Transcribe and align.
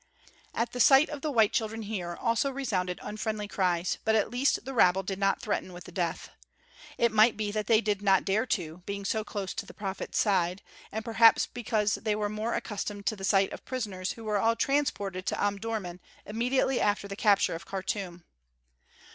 At 0.55 0.71
the 0.71 0.79
sight 0.79 1.09
of 1.11 1.21
the 1.21 1.29
white 1.29 1.53
children 1.53 1.83
here 1.83 2.17
also 2.19 2.49
resounded 2.49 2.99
unfriendly 3.03 3.47
cries, 3.47 3.99
but 4.03 4.15
at 4.15 4.31
least 4.31 4.65
the 4.65 4.73
rabble 4.73 5.03
did 5.03 5.19
not 5.19 5.39
threaten 5.41 5.73
with 5.73 5.93
death. 5.93 6.31
It 6.97 7.11
may 7.11 7.29
be 7.33 7.51
that 7.51 7.67
they 7.67 7.81
did 7.81 8.01
not 8.01 8.25
dare 8.25 8.47
to, 8.47 8.81
being 8.87 9.05
so 9.05 9.23
close 9.23 9.53
to 9.53 9.63
the 9.63 9.75
prophet's 9.75 10.17
side, 10.17 10.63
and 10.91 11.05
perhaps 11.05 11.45
because 11.45 11.93
they 12.01 12.15
were 12.15 12.29
more 12.29 12.55
accustomed 12.55 13.05
to 13.05 13.15
the 13.15 13.23
sight 13.23 13.53
of 13.53 13.63
prisoners 13.63 14.13
who 14.13 14.23
were 14.23 14.39
all 14.39 14.55
transported 14.55 15.27
to 15.27 15.35
Omdurmân 15.39 15.99
immediately 16.25 16.81
after 16.81 17.07
the 17.07 17.15
capture 17.15 17.53
of 17.53 17.67
Khartûm. 17.67 18.23